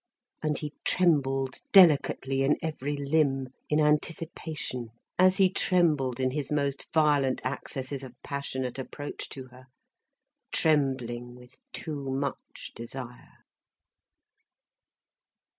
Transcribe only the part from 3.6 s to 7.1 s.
in anticipation, as he trembled in his most